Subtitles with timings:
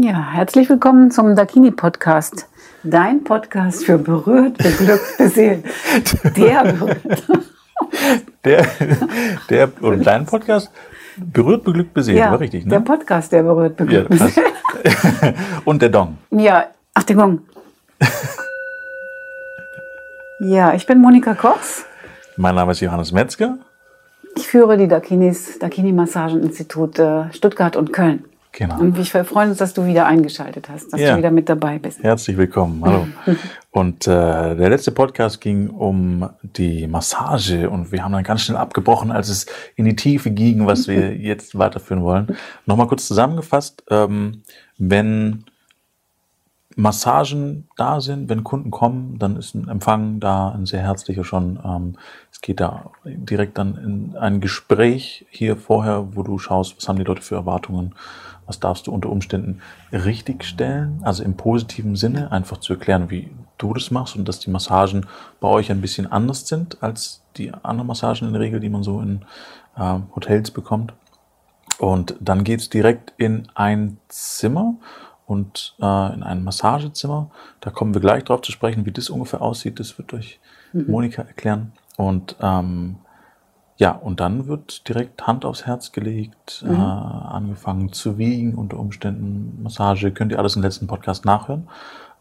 [0.00, 2.46] Ja, herzlich willkommen zum Dakini Podcast.
[2.84, 5.64] Dein Podcast für berührt, beglückt, beseelt.
[6.36, 7.24] Der berührt.
[8.44, 8.64] Der,
[9.50, 10.70] der, oder dein Podcast
[11.16, 12.84] berührt, beglückt, beseelt, Ja, war richtig, der ne?
[12.84, 14.36] Podcast, der berührt, Ja, beglückt, passt.
[14.36, 15.34] beseelt.
[15.64, 16.18] Und der Dong.
[16.30, 17.40] Ja, ach, der Gong.
[20.40, 21.84] Ja, ich bin Monika Kochs.
[22.36, 23.58] Mein Name ist Johannes Metzger.
[24.36, 28.24] Ich führe die Dakinis, Dakini Massageninstitut äh, Stuttgart und Köln.
[28.52, 28.78] Genau.
[28.78, 31.12] Und wir freuen uns, dass du wieder eingeschaltet hast, dass Ja.
[31.12, 32.02] du wieder mit dabei bist.
[32.02, 32.82] Herzlich willkommen.
[32.84, 33.06] Hallo.
[33.70, 34.10] Und äh,
[34.56, 39.28] der letzte Podcast ging um die Massage und wir haben dann ganz schnell abgebrochen, als
[39.28, 42.36] es in die Tiefe ging, was wir jetzt weiterführen wollen.
[42.66, 44.42] Nochmal kurz zusammengefasst, ähm,
[44.78, 45.44] wenn
[46.74, 51.58] Massagen da sind, wenn Kunden kommen, dann ist ein Empfang da, ein sehr herzlicher schon.
[51.64, 51.96] Ähm,
[52.32, 56.98] es geht da direkt dann in ein Gespräch hier vorher, wo du schaust, was haben
[56.98, 57.94] die Leute für Erwartungen,
[58.48, 59.60] was darfst du unter Umständen
[59.92, 64.50] richtigstellen, also im positiven Sinne, einfach zu erklären, wie du das machst und dass die
[64.50, 65.06] Massagen
[65.38, 68.82] bei euch ein bisschen anders sind als die anderen Massagen in der Regel, die man
[68.82, 69.20] so in
[69.78, 70.94] ähm, Hotels bekommt.
[71.78, 74.74] Und dann geht's direkt in ein Zimmer
[75.26, 77.30] und äh, in ein Massagezimmer.
[77.60, 79.78] Da kommen wir gleich drauf zu sprechen, wie das ungefähr aussieht.
[79.78, 80.40] Das wird euch
[80.72, 81.72] Monika erklären.
[81.96, 82.96] Und ähm,
[83.78, 89.62] ja, und dann wird direkt Hand aufs Herz gelegt, äh, angefangen zu wiegen, unter Umständen
[89.62, 90.10] Massage.
[90.12, 91.68] Könnt ihr alles im letzten Podcast nachhören.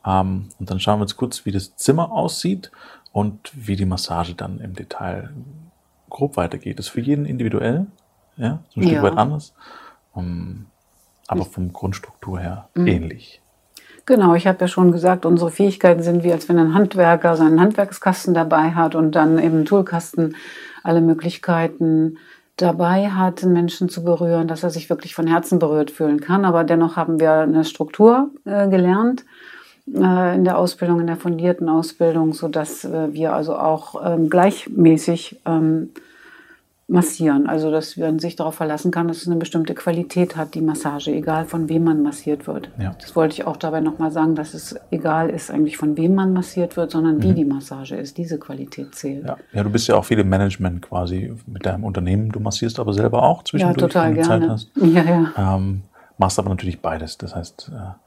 [0.06, 2.72] Ähm, und dann schauen wir uns kurz, wie das Zimmer aussieht
[3.12, 5.32] und wie die Massage dann im Detail
[6.10, 6.78] grob weitergeht.
[6.78, 7.88] Das ist für jeden individuell,
[8.38, 9.02] ja, so ein Stück Ja.
[9.02, 9.54] weit anders,
[10.14, 10.68] um,
[11.28, 12.88] aber vom Grundstruktur her Mhm.
[12.88, 13.42] ähnlich.
[14.06, 17.60] Genau, ich habe ja schon gesagt, unsere Fähigkeiten sind wie, als wenn ein Handwerker seinen
[17.60, 20.36] Handwerkskasten dabei hat und dann im Toolkasten
[20.88, 22.18] alle Möglichkeiten
[22.58, 26.44] dabei hat, Menschen zu berühren, dass er sich wirklich von Herzen berührt fühlen kann.
[26.44, 29.26] Aber dennoch haben wir eine Struktur äh, gelernt
[29.94, 35.40] äh, in der Ausbildung, in der fundierten Ausbildung, sodass äh, wir also auch ähm, gleichmäßig
[35.46, 35.92] ähm,
[36.90, 37.48] massieren.
[37.48, 41.12] Also dass man sich darauf verlassen kann, dass es eine bestimmte Qualität hat, die Massage,
[41.12, 42.70] egal von wem man massiert wird.
[42.80, 42.96] Ja.
[43.00, 46.32] Das wollte ich auch dabei nochmal sagen, dass es egal ist eigentlich von wem man
[46.32, 48.18] massiert wird, sondern wie die Massage ist.
[48.18, 49.26] Diese Qualität zählt.
[49.26, 49.38] Ja.
[49.52, 52.32] ja, du bist ja auch viel im Management quasi mit deinem Unternehmen.
[52.32, 54.48] Du massierst aber selber auch Ja, zwischendurch, total wenn du gerne.
[54.48, 54.72] Zeit hast.
[54.98, 55.56] Ja, ja.
[55.56, 55.82] Ähm,
[56.18, 57.18] machst aber natürlich beides.
[57.18, 58.07] Das heißt, äh,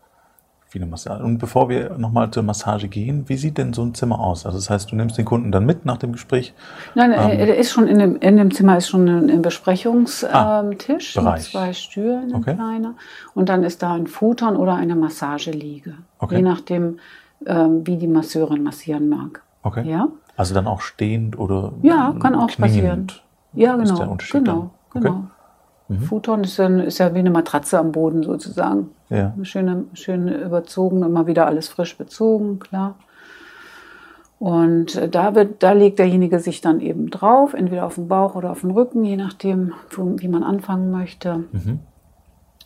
[0.71, 1.25] viele Massagen.
[1.25, 4.47] Und bevor wir nochmal zur Massage gehen, wie sieht denn so ein Zimmer aus?
[4.47, 6.55] Also das heißt, du nimmst den Kunden dann mit nach dem Gespräch.
[6.95, 9.43] Nein, Ähm, äh, der ist schon in dem, in dem Zimmer ist schon ein, ein
[9.43, 11.51] Besprechungstisch Ah, ähm, mit Bereich.
[11.51, 12.55] zwei Stühlen, Okay.
[12.55, 12.95] kleiner.
[13.35, 15.95] Und dann ist da ein Futon oder eine Massageliege.
[16.21, 16.37] Okay.
[16.37, 16.99] Je nachdem,
[17.47, 19.43] ähm, wie die Masseurin massieren mag.
[19.65, 19.91] Okay.
[19.91, 20.07] Ja?
[20.37, 23.09] Also dann auch stehend oder Ja, kann auch passieren.
[23.55, 23.99] Ja, Ist genau.
[23.99, 25.03] der Unterschied genau, dann?
[25.03, 25.25] genau.
[25.91, 26.03] Mhm.
[26.03, 28.91] Futon ist, ein, ist ja wie eine Matratze am Boden sozusagen.
[29.09, 29.33] Ja.
[29.35, 32.95] Eine schöne, schön überzogen, immer wieder alles frisch bezogen, klar.
[34.39, 38.37] Und äh, da, wird, da legt derjenige sich dann eben drauf, entweder auf den Bauch
[38.37, 41.45] oder auf den Rücken, je nachdem, wie man anfangen möchte.
[41.51, 41.81] Mhm.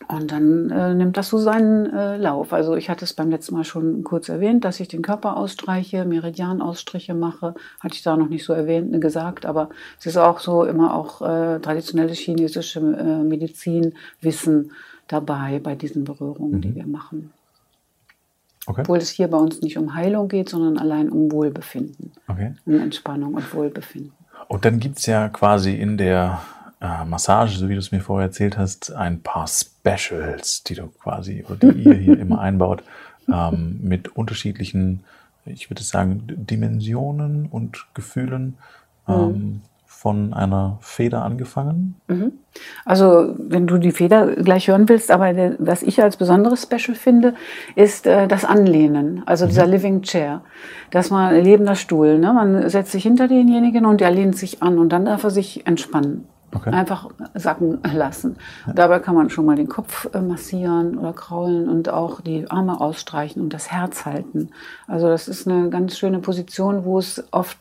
[0.08, 2.52] Und dann äh, nimmt das so seinen äh, Lauf.
[2.52, 6.04] Also ich hatte es beim letzten Mal schon kurz erwähnt, dass ich den Körper ausstreiche,
[6.04, 7.54] Meridianausstriche mache.
[7.80, 10.94] Hatte ich da noch nicht so erwähnt, ne, gesagt, aber es ist auch so immer
[10.94, 14.72] auch äh, traditionelle chinesische äh, Medizin, Wissen
[15.08, 17.32] dabei bei diesen Berührungen, die wir machen.
[18.66, 18.80] Okay.
[18.82, 22.54] Obwohl es hier bei uns nicht um Heilung geht, sondern allein um Wohlbefinden, okay.
[22.64, 24.12] um Entspannung und Wohlbefinden.
[24.48, 26.40] Und dann gibt's ja quasi in der
[26.80, 30.88] äh, Massage, so wie du es mir vorher erzählt hast, ein paar Specials, die du
[30.88, 32.82] quasi oder die ihr hier immer einbaut,
[33.32, 35.04] ähm, mit unterschiedlichen,
[35.46, 38.58] ich würde sagen, Dimensionen und Gefühlen
[39.08, 39.62] ähm,
[40.04, 41.94] von einer Feder angefangen.
[42.84, 46.94] Also, wenn du die Feder gleich hören willst, aber der, was ich als besonderes Special
[46.94, 47.32] finde,
[47.74, 50.42] ist äh, das Anlehnen, also dieser Living Chair.
[50.90, 52.18] Das mal ein lebender Stuhl.
[52.18, 52.34] Ne?
[52.34, 55.66] Man setzt sich hinter denjenigen und der lehnt sich an und dann darf er sich
[55.66, 56.26] entspannen.
[56.54, 56.70] Okay.
[56.70, 58.36] Einfach sacken lassen.
[58.72, 62.80] Dabei kann man schon mal den Kopf äh, massieren oder kraulen und auch die Arme
[62.80, 64.50] ausstreichen und das Herz halten.
[64.86, 67.58] Also das ist eine ganz schöne Position, wo es oft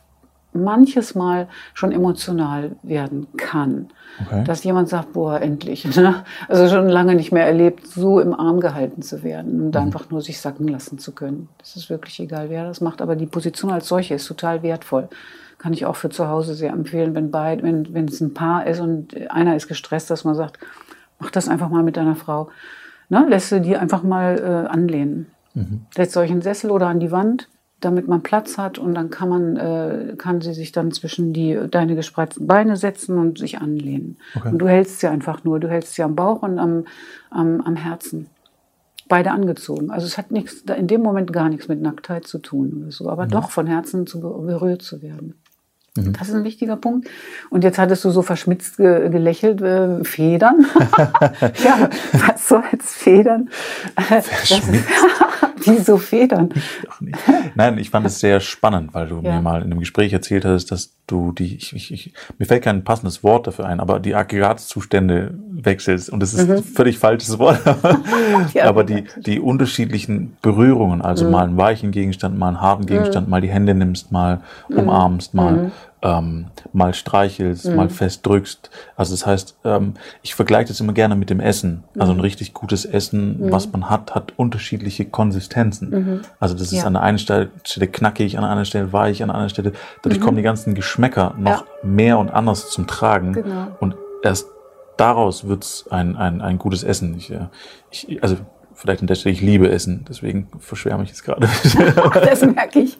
[0.54, 3.88] manches Mal schon emotional werden kann.
[4.24, 4.44] Okay.
[4.44, 5.84] Dass jemand sagt, boah, endlich.
[5.96, 6.24] Ne?
[6.48, 10.20] Also schon lange nicht mehr erlebt, so im Arm gehalten zu werden und einfach nur
[10.20, 11.48] sich sacken lassen zu können.
[11.58, 13.02] Das ist wirklich egal, wer das macht.
[13.02, 15.08] Aber die Position als solche ist total wertvoll.
[15.64, 18.66] Kann ich auch für zu Hause sehr empfehlen, wenn, beid, wenn, wenn es ein Paar
[18.66, 20.58] ist und einer ist gestresst, dass man sagt,
[21.18, 22.50] mach das einfach mal mit deiner Frau.
[23.08, 23.24] Ne?
[23.30, 25.28] Lässt du die einfach mal äh, anlehnen.
[25.94, 27.48] Setzt euch einen Sessel oder an die Wand,
[27.80, 31.58] damit man Platz hat und dann kann man, äh, kann sie sich dann zwischen die,
[31.70, 34.18] deine gespreizten Beine setzen und sich anlehnen.
[34.34, 34.50] Okay.
[34.50, 36.84] Und du hältst sie einfach nur, du hältst sie am Bauch und am,
[37.30, 38.26] am, am Herzen.
[39.08, 39.90] beide angezogen.
[39.90, 43.08] Also es hat nichts, in dem Moment gar nichts mit Nacktheit zu tun oder so,
[43.08, 43.30] aber mhm.
[43.30, 45.34] doch von Herzen zu berührt zu werden.
[45.96, 46.12] Mhm.
[46.12, 47.08] Das ist ein wichtiger Punkt.
[47.50, 50.66] Und jetzt hattest du so verschmitzt ge gelächelt, äh, Federn.
[51.64, 53.48] ja, was soll's Federn?
[53.96, 54.88] Verschmitzt.
[55.64, 56.50] Wieso Federn?
[57.54, 59.34] Nein, ich fand es sehr spannend, weil du ja.
[59.34, 62.64] mir mal in einem Gespräch erzählt hast, dass du die, ich, ich, ich, mir fällt
[62.64, 66.10] kein passendes Wort dafür ein, aber die Aggregatzustände wechselst.
[66.10, 66.56] Und das ist mhm.
[66.56, 67.60] ein völlig falsches Wort.
[68.54, 71.30] ja, aber die, die unterschiedlichen Berührungen, also mhm.
[71.30, 73.30] mal einen weichen Gegenstand, mal einen harten Gegenstand, mhm.
[73.30, 74.78] mal die Hände nimmst, mal mhm.
[74.78, 75.72] umarmst, mal mhm
[76.04, 77.76] ähm, mal streichelst, mhm.
[77.76, 78.70] mal fest drückst.
[78.94, 81.82] Also das heißt, ähm, ich vergleiche das immer gerne mit dem Essen.
[81.98, 82.22] Also ein mhm.
[82.22, 83.52] richtig gutes Essen, mhm.
[83.52, 85.90] was man hat, hat unterschiedliche Konsistenzen.
[85.90, 86.20] Mhm.
[86.38, 86.84] Also das ist ja.
[86.84, 87.48] an der einen Stelle,
[87.90, 89.72] knackig, an der anderen Stelle weich, an der anderen Stelle.
[90.02, 91.64] Dadurch kommen die ganzen Geschmäcker noch ja.
[91.82, 93.32] mehr und anders zum Tragen.
[93.32, 93.68] Genau.
[93.80, 94.48] Und erst
[94.98, 97.16] daraus wird's ein, ein, ein gutes Essen.
[97.16, 97.46] Ich, äh,
[97.90, 98.36] ich, also
[98.74, 101.48] vielleicht an der Stelle, ich liebe Essen, deswegen verschwärme ich jetzt gerade.
[102.14, 102.98] das merke ich.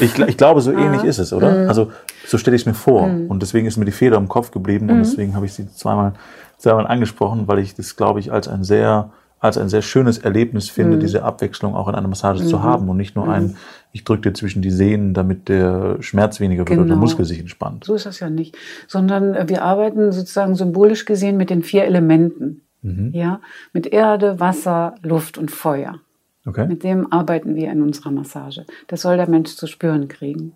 [0.00, 0.18] ich.
[0.18, 1.62] Ich glaube, so ähnlich ist es, oder?
[1.62, 1.68] Mhm.
[1.68, 1.92] Also
[2.26, 3.06] so stelle ich es mir vor.
[3.06, 3.28] Mhm.
[3.28, 5.02] Und deswegen ist mir die Feder im Kopf geblieben und mhm.
[5.02, 6.14] deswegen habe ich sie zweimal,
[6.58, 10.70] zweimal angesprochen, weil ich das, glaube ich, als ein sehr als ein sehr schönes Erlebnis
[10.70, 11.00] finde, mhm.
[11.00, 12.48] diese Abwechslung auch in einer Massage mhm.
[12.48, 13.56] zu haben und nicht nur ein, mhm.
[13.92, 16.80] ich drücke dir zwischen die Sehnen, damit der Schmerz weniger wird genau.
[16.80, 17.04] oder der genau.
[17.04, 17.84] Muskel sich entspannt.
[17.84, 18.56] So ist das ja nicht,
[18.88, 22.62] sondern äh, wir arbeiten sozusagen symbolisch gesehen mit den vier Elementen.
[22.86, 23.10] Mhm.
[23.12, 23.40] Ja,
[23.72, 26.00] mit Erde, Wasser, Luft und Feuer.
[26.46, 26.66] Okay.
[26.68, 28.64] Mit dem arbeiten wir in unserer Massage.
[28.86, 30.52] Das soll der Mensch zu spüren kriegen.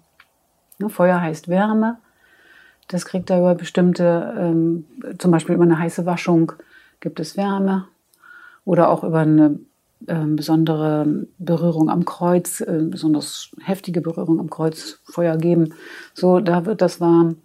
[0.79, 1.99] Ne, Feuer heißt Wärme.
[2.87, 4.85] Das kriegt er über bestimmte, ähm,
[5.19, 6.53] zum Beispiel über eine heiße Waschung
[7.01, 7.87] gibt es Wärme
[8.65, 9.59] oder auch über eine
[10.07, 15.75] äh, besondere Berührung am Kreuz, äh, besonders heftige Berührung am Kreuz Feuer geben.
[16.15, 17.37] So, da wird das warm.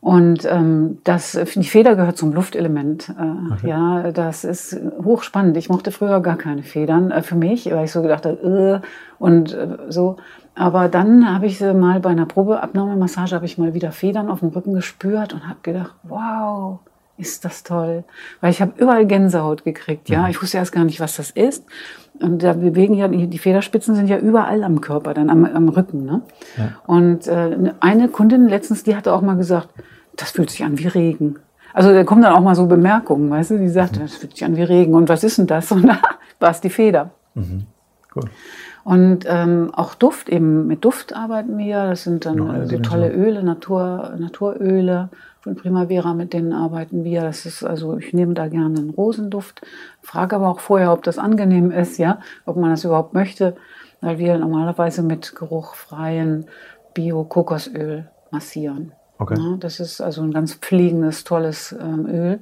[0.00, 3.08] Und ähm, das, die Feder gehört zum Luftelement.
[3.08, 3.68] Äh, okay.
[3.68, 5.56] Ja, das ist hochspannend.
[5.56, 8.86] Ich mochte früher gar keine Federn äh, für mich, weil ich so gedacht habe, äh,
[9.18, 10.16] und äh, so.
[10.54, 14.40] Aber dann habe ich sie mal bei einer Probeabnahmemassage habe ich mal wieder Federn auf
[14.40, 16.78] dem Rücken gespürt und habe gedacht, wow,
[17.18, 18.04] ist das toll.
[18.40, 20.22] Weil ich habe überall Gänsehaut gekriegt, ja.
[20.22, 20.30] Mhm.
[20.30, 21.64] Ich wusste erst gar nicht, was das ist.
[22.20, 26.04] Und da bewegen ja, die Federspitzen sind ja überall am Körper, dann am, am Rücken.
[26.04, 26.22] Ne?
[26.56, 26.72] Ja.
[26.86, 29.68] Und äh, eine Kundin letztens, die hatte auch mal gesagt,
[30.16, 31.36] das fühlt sich an wie Regen.
[31.72, 34.00] Also da kommen dann auch mal so Bemerkungen, weißt du, die sagt, mhm.
[34.00, 34.94] das fühlt sich an wie Regen.
[34.94, 35.70] Und was ist denn das?
[35.72, 36.00] Und da
[36.40, 37.10] war es die Feder.
[37.34, 37.66] Mhm.
[38.14, 38.24] Cool.
[38.88, 41.90] Und ähm, auch Duft, eben mit Duft arbeiten wir.
[41.90, 45.10] Das sind dann ja, so tolle Öle, Natur, Naturöle
[45.42, 47.20] von Primavera, mit denen arbeiten wir.
[47.20, 49.60] Das ist also, ich nehme da gerne einen Rosenduft,
[50.00, 53.56] frage aber auch vorher, ob das angenehm ist, ja, ob man das überhaupt möchte,
[54.00, 56.46] weil wir normalerweise mit geruchfreien
[56.94, 58.92] Bio-Kokosöl massieren.
[59.18, 59.38] Okay.
[59.38, 62.40] Ja, das ist also ein ganz pflegendes, tolles ähm, Öl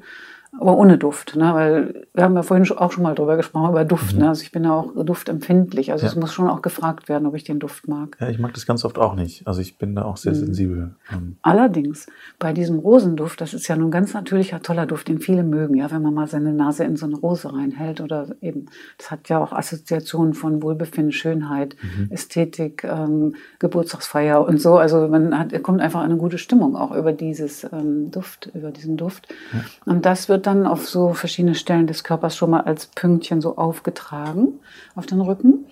[0.58, 1.54] aber ohne Duft, ne?
[1.54, 4.14] weil wir haben ja vorhin auch schon mal drüber gesprochen, über Duft.
[4.14, 4.22] Mhm.
[4.22, 4.28] Ne?
[4.28, 5.92] Also ich bin ja auch duftempfindlich.
[5.92, 6.10] Also ja.
[6.10, 8.16] es muss schon auch gefragt werden, ob ich den Duft mag.
[8.20, 9.46] Ja, ich mag das ganz oft auch nicht.
[9.46, 10.36] Also ich bin da auch sehr mhm.
[10.36, 10.94] sensibel.
[11.12, 11.36] Ähm.
[11.42, 12.06] Allerdings,
[12.38, 15.90] bei diesem Rosenduft, das ist ja nun ganz natürlicher, toller Duft, den viele mögen, ja,
[15.90, 18.66] wenn man mal seine Nase in so eine Rose reinhält oder eben,
[18.98, 22.10] das hat ja auch Assoziationen von Wohlbefinden, Schönheit, mhm.
[22.10, 24.76] Ästhetik, ähm, Geburtstagsfeier und so.
[24.76, 28.96] Also man hat, kommt einfach eine gute Stimmung auch über dieses ähm, Duft, über diesen
[28.96, 29.28] Duft.
[29.52, 29.60] Ja.
[29.84, 33.56] Und das wird dann auf so verschiedene Stellen des Körpers schon mal als Pünktchen so
[33.56, 34.60] aufgetragen
[34.94, 35.66] auf den Rücken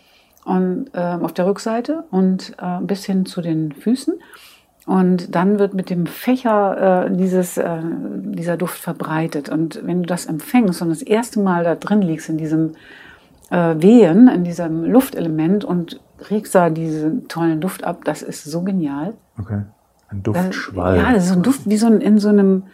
[0.44, 4.14] und äh, auf der Rückseite und äh, bis hin zu den Füßen.
[4.86, 9.48] Und dann wird mit dem Fächer äh, dieses, äh, dieser Duft verbreitet.
[9.48, 12.72] Und wenn du das empfängst und das erste Mal da drin liegst in diesem
[13.50, 16.00] äh, Wehen, in diesem Luftelement und
[16.30, 19.14] riechst da diesen tollen Duft ab, das ist so genial.
[19.38, 19.62] Okay.
[20.08, 20.98] Ein Duftschwall.
[20.98, 22.64] ja, das ist so ein Duft wie so ein, in so einem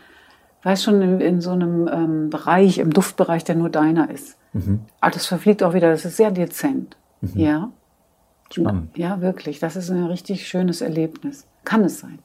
[0.63, 4.37] weißt schon, in, in so einem ähm, Bereich, im Duftbereich, der nur deiner ist.
[4.53, 4.81] Mhm.
[5.01, 6.97] Aber das verfliegt auch wieder, das ist sehr dezent.
[7.21, 7.41] Mhm.
[7.41, 7.73] Ja.
[8.53, 8.99] Spannend.
[8.99, 9.61] Ja, wirklich.
[9.61, 11.47] Das ist ein richtig schönes Erlebnis.
[11.65, 12.19] Kann es sein.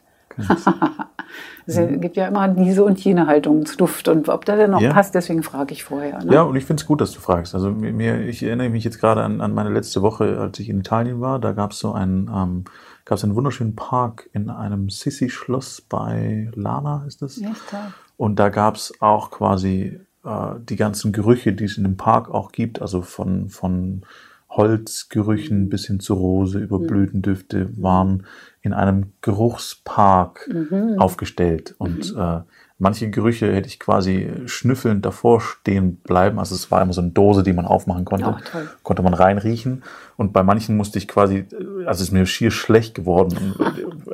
[1.65, 2.01] es mhm.
[2.01, 4.91] gibt ja immer diese und jene Haltung zu Duft und ob das denn noch ja.
[4.91, 6.23] passt, deswegen frage ich vorher.
[6.23, 6.33] Ne?
[6.33, 7.55] Ja, und ich finde es gut, dass du fragst.
[7.55, 10.79] Also mir, ich erinnere mich jetzt gerade an, an meine letzte Woche, als ich in
[10.79, 11.39] Italien war.
[11.39, 12.65] Da gab es so einen, ähm,
[13.05, 17.37] gab es einen wunderschönen Park in einem Sissi-Schloss bei Lana, ist das?
[17.37, 17.79] Ja, toll.
[18.17, 22.29] Und da gab es auch quasi äh, die ganzen Gerüche, die es in dem Park
[22.29, 24.03] auch gibt, also von, von
[24.49, 26.87] Holzgerüchen bis hin zu Rose über mhm.
[26.87, 28.25] Blütendüfte, waren
[28.61, 30.95] in einem Geruchspark mhm.
[30.97, 31.75] aufgestellt.
[31.77, 32.21] Und mhm.
[32.21, 32.41] äh,
[32.77, 36.39] manche Gerüche hätte ich quasi schnüffelnd davor stehen bleiben.
[36.39, 38.37] Also es war immer so eine Dose, die man aufmachen konnte.
[38.37, 39.83] Oh, konnte man reinriechen.
[40.15, 41.45] Und bei manchen musste ich quasi,
[41.85, 43.55] also es ist mir schier schlecht geworden.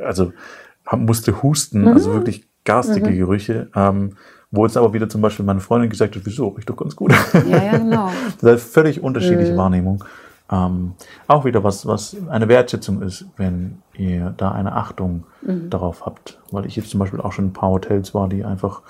[0.03, 0.33] also
[0.91, 2.13] musste husten, also mhm.
[2.15, 3.17] wirklich garstige mhm.
[3.17, 3.67] Gerüche.
[3.75, 4.11] Ähm,
[4.53, 7.13] Wo jetzt aber wieder zum Beispiel meine Freundin gesagt hat, wieso, riecht doch ganz gut.
[7.49, 8.11] Ja, ja, genau.
[8.41, 9.57] das ist völlig unterschiedliche Mhm.
[9.57, 10.03] Wahrnehmung.
[10.51, 10.91] Ähm,
[11.29, 15.69] auch wieder was, was eine Wertschätzung ist, wenn ihr da eine Achtung Mhm.
[15.69, 16.39] darauf habt.
[16.51, 18.81] Weil ich jetzt zum Beispiel auch schon in ein paar Hotels war, die einfach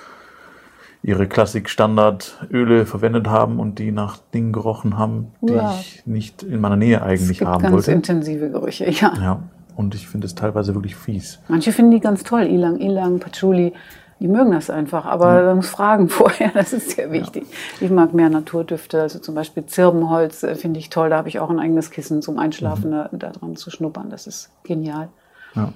[1.03, 5.75] ihre Klassik-Standardöle verwendet haben und die nach Dingen gerochen haben, die Ja.
[5.79, 7.91] ich nicht in meiner Nähe Es eigentlich gibt haben ganz wollte.
[7.91, 9.13] intensive Gerüche, ja.
[9.21, 9.43] Ja,
[9.75, 11.39] und ich finde es teilweise wirklich fies.
[11.47, 13.73] Manche finden die ganz toll, Ilang, Ilang, Patchouli.
[14.19, 17.45] Die mögen das einfach, aber man muss fragen vorher, das ist sehr wichtig.
[17.79, 21.39] Ich mag mehr Naturdüfte, also zum Beispiel Zirbenholz äh, finde ich toll, da habe ich
[21.39, 25.09] auch ein eigenes Kissen zum Einschlafen da, da dran zu schnuppern, das ist genial.
[25.55, 25.73] Ja.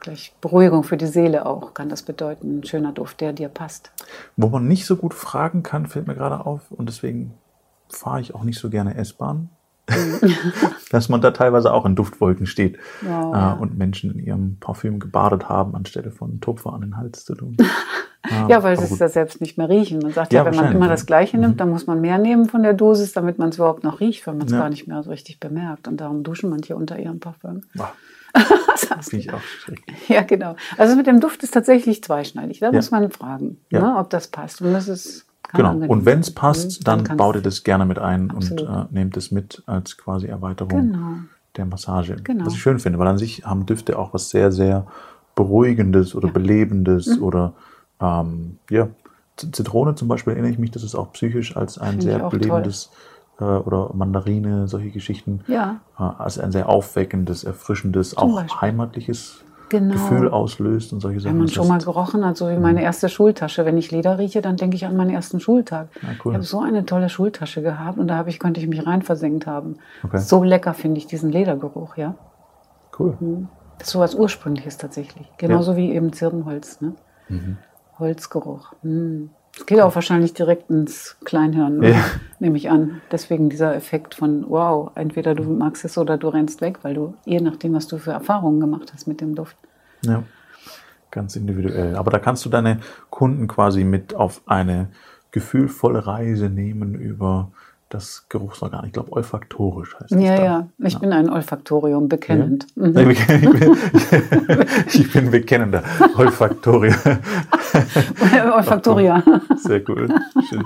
[0.00, 3.92] Gleich Beruhigung für die Seele auch, kann das bedeuten, ein schöner Duft, der dir passt.
[4.36, 7.34] Wo man nicht so gut fragen kann, fällt mir gerade auf, und deswegen
[7.88, 9.50] fahre ich auch nicht so gerne S-Bahn,
[10.90, 13.52] dass man da teilweise auch in Duftwolken steht Wow, äh, ja.
[13.52, 17.56] und Menschen in ihrem Parfüm gebadet haben, anstelle von Tupfer an den Hals zu tun.
[18.48, 20.00] Ja, weil aber sie es ja selbst nicht mehr riechen.
[20.00, 20.86] Man sagt Ja, ja, wenn man immer ja.
[20.86, 20.90] Mhm.
[20.90, 23.84] das Gleiche nimmt, dann muss man mehr nehmen von der Dosis, damit man es überhaupt
[23.84, 24.58] noch riecht, weil man es Ja.
[24.58, 25.86] gar nicht mehr so richtig bemerkt.
[25.86, 27.60] Und darum duschen manche unter ihrem Parfüm.
[29.00, 30.08] Finde ich auch schrecklich.
[30.08, 30.56] Ja, genau.
[30.76, 32.58] Also mit dem Duft ist tatsächlich zweischneidig.
[32.58, 32.72] Da Ja.
[32.72, 33.80] muss man fragen, Ja.
[33.80, 34.60] ne, ob das passt.
[34.60, 35.86] Und das ist kann Genau.
[35.92, 38.62] Und wenn es passt, Mhm, dann kann's- baut ihr das gerne mit ein Absolut.
[38.68, 41.06] und äh, nehmt es mit als quasi Erweiterung Genau.
[41.56, 42.16] der Massage.
[42.22, 42.46] Genau.
[42.46, 44.86] Was ich schön finde, weil an sich haben Düfte auch was sehr, sehr
[45.34, 46.30] Beruhigendes oder Ja.
[46.30, 46.34] Mhm.
[46.34, 47.52] Belebendes oder
[48.00, 48.88] ähm, ja,
[49.36, 52.28] Zitrone zum Beispiel erinnere ich mich, das ist auch psychisch als ein Finde ich sehr
[52.30, 52.90] belebendes
[53.38, 58.60] äh, oder Mandarine, solche Geschichten, Ja, äh, als ein sehr aufweckendes, erfrischendes, Zum auch Beispiel.
[58.62, 59.94] heimatliches genau.
[59.94, 61.32] Gefühl auslöst und solche Sachen.
[61.32, 63.64] Wenn man schon mal gerochen hat, so wie meine erste Schultasche.
[63.64, 65.88] Wenn ich Leder rieche, dann denke ich an meinen ersten Schultag.
[66.02, 66.32] Ja, cool.
[66.32, 69.02] Ich habe so eine tolle Schultasche gehabt und da habe ich, konnte ich mich rein
[69.02, 69.76] versenkt haben.
[70.02, 70.18] Okay.
[70.18, 72.14] So lecker finde ich diesen Ledergeruch, ja.
[72.98, 73.16] Cool.
[73.78, 75.30] Das ist so was Ursprüngliches tatsächlich.
[75.36, 76.94] Genauso wie eben Zirbenholz, ne?
[77.28, 77.58] Mhm.
[77.98, 78.72] Holzgeruch.
[78.82, 79.30] Hm.
[79.56, 82.04] Das geht auch wahrscheinlich direkt ins Kleinhirn, Ja.
[82.40, 83.00] nehme ich an.
[83.10, 87.14] Deswegen dieser Effekt von, wow, entweder du magst es oder du rennst weg, weil du,
[87.24, 89.56] je nachdem, was du für Erfahrungen gemacht hast mit dem Duft.
[90.02, 90.22] Ja,
[91.10, 91.96] ganz individuell.
[91.96, 94.88] Aber da kannst du deine Kunden quasi mit auf eine
[95.30, 97.50] gefühlvolle Reise nehmen über
[97.88, 98.84] das Geruchsorgan.
[98.86, 100.20] Ich glaube, olfaktorisch heißt das.
[100.20, 100.44] Ja, dann.
[100.44, 100.68] ja.
[100.78, 102.66] Ich bin ein Olfaktorium bekennend.
[102.74, 102.88] Ja.
[102.88, 103.10] Mhm.
[103.10, 105.84] Ich, bin, ich, bin, ich bin bekennender
[106.16, 106.96] Olfaktorier.
[108.54, 109.22] Olfaktoria.
[109.56, 110.08] Sehr cool.
[110.48, 110.64] Schön.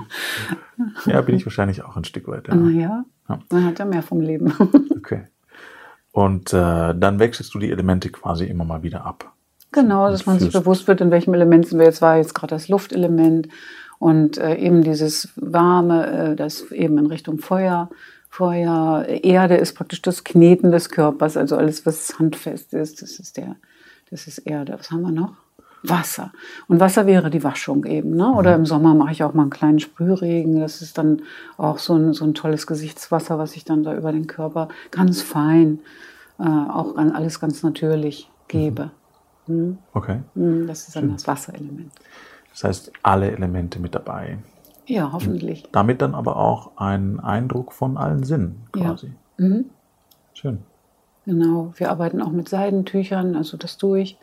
[1.05, 2.47] Ja, bin ich wahrscheinlich auch ein Stück weit.
[2.47, 2.55] Ja.
[2.55, 3.05] Ja.
[3.29, 3.39] Ja.
[3.51, 4.53] Man hat ja mehr vom Leben.
[5.01, 5.23] Okay.
[6.11, 9.33] Und äh, dann wechselst du die Elemente quasi immer mal wieder ab.
[9.71, 12.03] Genau, dass man sich bewusst wird, in welchem Element sind wir jetzt.
[12.03, 13.47] War jetzt gerade das Luftelement
[14.01, 17.87] und äh, eben dieses warme, äh, das eben in Richtung Feuer.
[18.29, 23.37] Feuer, Erde ist praktisch das Kneten des Körpers, also alles, was handfest ist, das ist
[23.37, 23.57] der,
[24.09, 24.73] das ist Erde.
[24.75, 25.33] Was haben wir noch?
[25.83, 26.31] Wasser.
[26.67, 28.15] Und Wasser wäre die Waschung eben.
[28.15, 28.31] Ne?
[28.31, 30.59] Oder im Sommer mache ich auch mal einen kleinen Sprühregen.
[30.59, 31.21] Das ist dann
[31.57, 35.21] auch so ein, so ein tolles Gesichtswasser, was ich dann da über den Körper ganz
[35.21, 35.79] fein,
[36.39, 38.89] äh, auch an alles ganz natürlich gebe.
[39.45, 39.77] Hm?
[39.93, 40.21] Okay.
[40.33, 41.91] Hm, Das ist dann das Wasserelement.
[42.51, 44.37] Das heißt, alle Elemente mit dabei.
[44.85, 45.63] Ja, hoffentlich.
[45.71, 48.89] Damit dann aber auch ein Eindruck von allen Sinnen Ja.
[48.89, 49.11] quasi.
[49.37, 49.65] Mhm.
[50.33, 50.59] Schön.
[51.25, 51.73] Genau.
[51.77, 54.17] Wir arbeiten auch mit Seidentüchern, also das tue ich.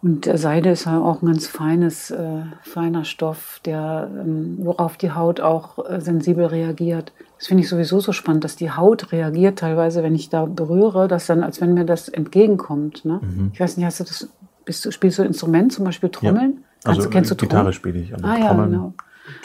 [0.00, 5.10] Und Seide ist ja auch ein ganz feines, äh, feiner Stoff, der, ähm, worauf die
[5.10, 7.12] Haut auch äh, sensibel reagiert.
[7.36, 11.08] Das finde ich sowieso so spannend, dass die Haut reagiert teilweise, wenn ich da berühre,
[11.08, 13.04] dass dann, als wenn mir das entgegenkommt.
[13.04, 13.20] Ne?
[13.52, 14.28] Ich weiß nicht, hast du das,
[14.64, 16.52] bist du, spielst du Instrument, zum Beispiel Trommeln?
[16.54, 18.70] Kannst, Also du, kennst du Gitarre spiele ich, aber Ah ja, Trommeln.
[18.70, 18.92] genau.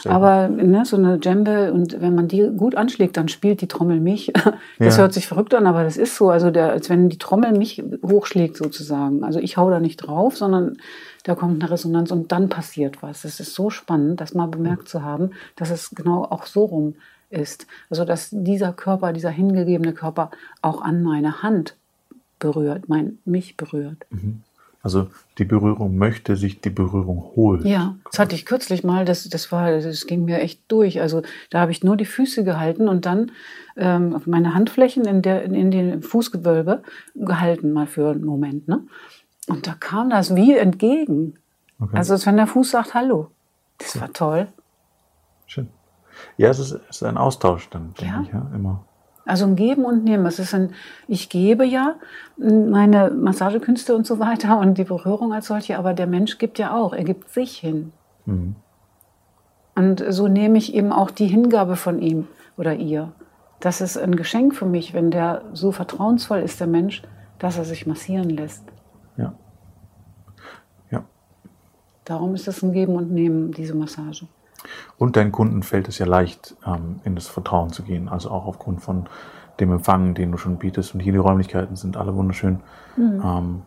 [0.06, 4.00] Aber ne, so eine Djembe und wenn man die gut anschlägt, dann spielt die Trommel
[4.00, 4.32] mich.
[4.78, 5.02] Das Ja.
[5.02, 6.30] hört sich verrückt an, aber das ist so.
[6.30, 9.24] Also der, als wenn die Trommel mich hochschlägt sozusagen.
[9.24, 10.78] Also ich hau da nicht drauf, sondern
[11.24, 13.24] da kommt eine Resonanz und dann passiert was.
[13.24, 16.94] Es ist so spannend, das mal bemerkt zu haben, dass es genau auch so rum
[17.30, 17.66] ist.
[17.90, 20.30] Also dass dieser Körper, dieser hingegebene Körper
[20.62, 21.76] auch an meine Hand
[22.38, 23.98] berührt, mein, mich berührt.
[24.84, 27.66] Also die Berührung möchte sich die Berührung holen.
[27.66, 31.00] Ja, das hatte ich kürzlich mal, das, das war, das ging mir echt durch.
[31.00, 33.32] Also da habe ich nur die Füße gehalten und dann
[33.78, 36.82] ähm, meine Handflächen in, der, in, in den Fußgewölbe
[37.14, 38.68] gehalten, mal für einen Moment.
[38.68, 38.82] Ne?
[39.48, 41.38] Und da kam das wie entgegen.
[41.80, 41.96] Okay.
[41.96, 43.28] Also als wenn der Fuß sagt Hallo.
[43.78, 44.48] Das war toll.
[45.46, 45.68] Schön.
[46.36, 48.20] Ja, es ist, es ist ein Austausch dann, denke Ja.
[48.22, 48.84] ich, ja, immer.
[49.26, 50.26] Also ein Geben und Nehmen.
[50.26, 50.74] Es ist ein,
[51.08, 51.94] ich gebe ja
[52.36, 56.74] meine Massagekünste und so weiter und die Berührung als solche, aber der Mensch gibt ja
[56.74, 56.92] auch.
[56.92, 57.92] Er gibt sich hin.
[58.26, 58.56] Mhm.
[59.74, 63.12] Und so nehme ich eben auch die Hingabe von ihm oder ihr.
[63.60, 67.02] Das ist ein Geschenk für mich, wenn der so vertrauensvoll ist, der Mensch,
[67.38, 68.64] dass er sich massieren lässt.
[69.16, 69.34] Ja.
[70.90, 71.04] Ja.
[72.04, 74.26] Darum ist es ein Geben und Nehmen, diese Massage.
[74.98, 78.08] Und deinen Kunden fällt es ja leicht, ähm, in das Vertrauen zu gehen.
[78.08, 79.08] Also auch aufgrund von
[79.60, 80.94] dem Empfang, den du schon bietest.
[80.94, 82.60] Und hier die Räumlichkeiten sind alle wunderschön.
[82.96, 83.22] Mhm.
[83.24, 83.62] Ähm,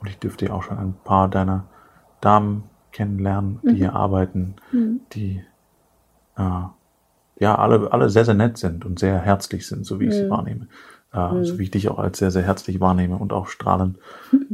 [0.00, 1.64] und ich dürfte ja auch schon ein paar deiner
[2.20, 3.76] Damen kennenlernen, die mhm.
[3.76, 5.00] hier arbeiten, mhm.
[5.12, 5.42] die
[6.36, 6.62] äh,
[7.38, 10.24] ja alle, alle sehr, sehr nett sind und sehr herzlich sind, so wie ich sie
[10.24, 10.30] mhm.
[10.30, 10.68] wahrnehme.
[11.12, 11.44] Äh, mhm.
[11.44, 13.98] So wie ich dich auch als sehr, sehr herzlich wahrnehme und auch strahlend.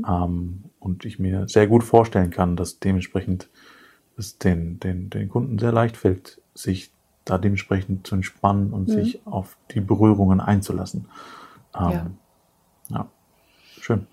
[0.09, 3.49] Ähm, und ich mir sehr gut vorstellen kann, dass dementsprechend
[4.17, 6.93] es den, den, den Kunden sehr leicht fällt, sich
[7.25, 8.93] da dementsprechend zu entspannen und mhm.
[8.93, 11.07] sich auf die Berührungen einzulassen.
[11.75, 12.07] Ähm, ja.
[12.91, 13.09] ja.
[13.81, 14.07] Schön.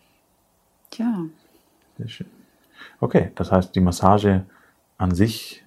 [0.95, 1.25] Ja.
[1.97, 2.27] Sehr schön.
[2.99, 4.45] Okay, das heißt, die Massage
[4.97, 5.65] an sich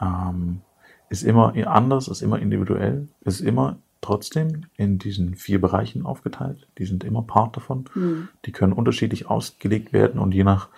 [0.00, 0.60] ähm,
[1.08, 6.68] ist immer anders, ist immer individuell, ist immer trotzdem in diesen vier Bereichen aufgeteilt.
[6.78, 7.86] Die sind immer Part davon.
[7.94, 8.28] Mhm.
[8.44, 10.68] Die können unterschiedlich ausgelegt werden und je nach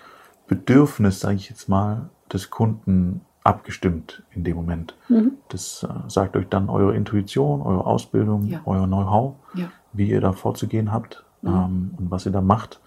[0.47, 4.97] Bedürfnis, sage ich jetzt mal, des Kunden abgestimmt in dem Moment.
[5.09, 5.33] Mhm.
[5.49, 8.61] Das äh, sagt euch dann eure Intuition, eure Ausbildung, ja.
[8.65, 9.71] euer Know-how, ja.
[9.93, 11.49] wie ihr da vorzugehen habt mhm.
[11.49, 12.81] ähm, und was ihr da macht,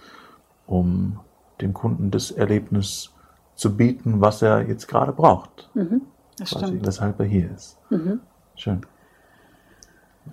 [0.68, 1.20] um
[1.62, 3.14] dem Kunden das Erlebnis
[3.56, 5.70] zu bieten, was er jetzt gerade braucht.
[5.74, 6.02] Mhm.
[6.38, 6.86] Das stimmt.
[6.86, 7.78] Weshalb er hier ist.
[7.90, 8.22] Mhm.
[8.56, 8.82] Schön.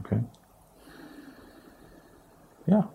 [0.00, 0.24] Okay.
[2.66, 2.88] Ja.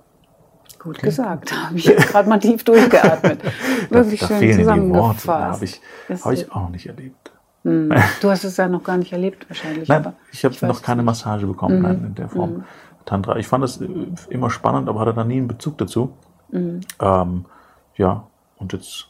[0.82, 1.08] Gut okay.
[1.08, 1.52] gesagt.
[1.52, 3.42] Da habe ich jetzt gerade mal tief durchgeatmet.
[3.90, 5.28] Wirklich da, da schön zusammengefasst.
[5.28, 7.32] Habe ich, hab ich auch nicht erlebt.
[7.64, 7.94] Hm.
[8.22, 9.88] Du hast es ja noch gar nicht erlebt wahrscheinlich.
[9.88, 11.84] Nein, ich habe noch keine Massage bekommen mhm.
[11.84, 12.54] nein, in der Form.
[12.54, 12.64] Mhm.
[13.06, 13.38] Tantra.
[13.38, 13.88] Ich fand das äh,
[14.30, 16.14] immer spannend, aber hatte da nie einen Bezug dazu.
[16.50, 16.82] Mhm.
[17.00, 17.46] Ähm,
[17.96, 19.08] ja, und jetzt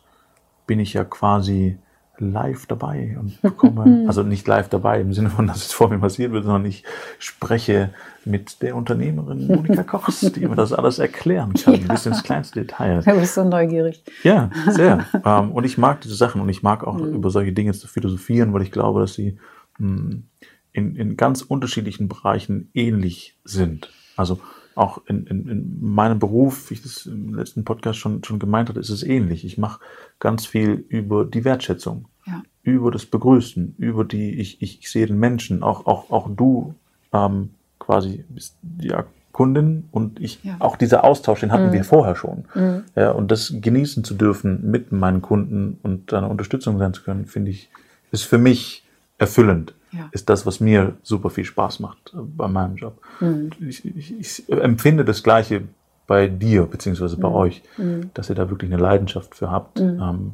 [0.68, 1.78] bin ich ja quasi
[2.22, 6.00] live dabei und bekomme, also nicht live dabei im Sinne von, dass es vor mir
[6.00, 6.84] passiert wird, sondern ich
[7.20, 7.90] spreche
[8.24, 11.88] mit der Unternehmerin Monika Kochs, die mir das alles erklären kann, ja.
[11.88, 13.02] bis ins kleinste Detail.
[13.04, 14.04] Du bist so neugierig.
[14.24, 15.06] Ja, sehr.
[15.24, 17.14] Ähm, und ich mag diese Sachen und ich mag auch mhm.
[17.14, 19.38] über solche Dinge zu philosophieren, weil ich glaube, dass sie
[19.78, 20.24] hm,
[20.72, 23.92] in, in ganz unterschiedlichen Bereichen ähnlich sind.
[24.16, 24.40] Also
[24.76, 28.70] auch in, in, in meinem Beruf, wie ich das im letzten Podcast schon, schon gemeint
[28.70, 29.46] hatte, ist es ähnlich.
[29.46, 29.82] Ich mache
[30.20, 32.44] ganz viel über die Wertschätzung, ja.
[32.64, 36.76] über das Begrüßen, über die, ich, ich, ich sehe den Menschen, auch, auch, auch du
[37.14, 40.58] ähm, quasi bist ja Kundin und ich, ja.
[40.60, 41.74] auch dieser Austausch, den hatten mhm.
[41.74, 42.46] wir vorher schon.
[42.54, 42.84] Mhm.
[42.96, 47.26] Ja, und das genießen zu dürfen mit meinen Kunden und eine Unterstützung sein zu können,
[47.26, 47.70] finde ich,
[48.12, 48.86] ist für mich
[49.18, 50.10] erfüllend ja.
[50.12, 53.02] ist das, was mir super viel Spaß macht äh, bei meinem Job.
[53.20, 53.52] Mhm.
[53.68, 55.64] Ich, ich, ich, empfinde das Gleiche
[56.08, 57.36] bei dir, beziehungsweise bei mhm.
[57.36, 58.10] euch, mhm.
[58.14, 60.02] dass ihr da wirklich eine Leidenschaft für habt, mhm.
[60.02, 60.32] ähm,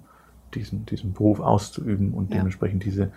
[0.53, 2.37] diesen, diesen Beruf auszuüben und ja.
[2.37, 3.11] dementsprechend diese,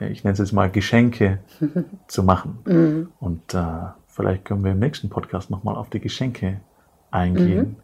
[0.00, 1.38] äh, ich nenne es jetzt mal Geschenke
[2.08, 2.58] zu machen.
[2.64, 3.08] Mhm.
[3.20, 3.64] Und äh,
[4.06, 6.60] vielleicht können wir im nächsten Podcast nochmal auf die Geschenke
[7.10, 7.76] eingehen, mhm.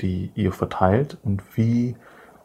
[0.00, 1.96] die ihr verteilt und wie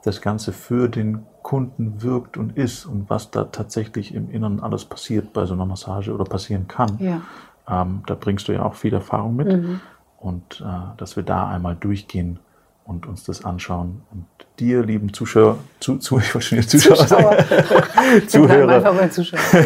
[0.03, 4.86] das Ganze für den Kunden wirkt und ist und was da tatsächlich im Inneren alles
[4.86, 6.97] passiert bei so einer Massage oder passieren kann.
[6.99, 7.21] Ja.
[7.67, 9.47] Ähm, da bringst du ja auch viel Erfahrung mit.
[9.47, 9.79] Mhm.
[10.17, 12.39] Und äh, dass wir da einmal durchgehen
[12.86, 14.04] und uns das anschauen.
[14.12, 14.26] Und
[14.60, 17.38] dir, lieben Zuschauer, zu, zu, ich wollte schon jetzt Zuschauer, Zuschauer.
[18.28, 19.12] Zuhörer.
[19.12, 19.39] Zuschauer.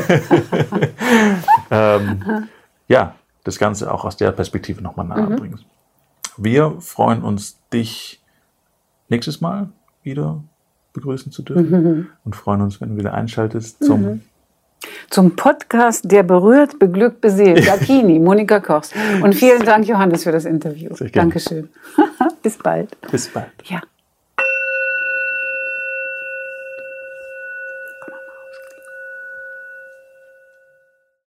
[1.71, 2.47] ähm,
[2.87, 5.59] ja, das Ganze auch aus der Perspektive nochmal nahe mhm.
[6.37, 8.21] Wir freuen uns, dich
[9.09, 9.69] nächstes Mal
[10.03, 10.41] wieder
[10.93, 12.07] begrüßen zu dürfen mhm.
[12.23, 14.21] und freuen uns, wenn du wieder einschaltest zum mhm.
[15.09, 17.67] Zum Podcast Der berührt, beglückt, beseelt.
[17.67, 18.91] Dakini, Monika Kochs.
[19.21, 20.89] Und vielen Dank, Johannes, für das Interview.
[21.13, 21.69] Dankeschön.
[22.43, 22.89] Bis bald.
[23.11, 23.51] Bis bald.
[23.65, 23.81] Ja.